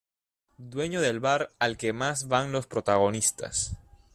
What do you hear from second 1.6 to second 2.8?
que más van los